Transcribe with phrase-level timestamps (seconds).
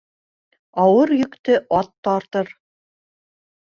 [0.85, 2.55] Ауыр йөктө ат тартыр.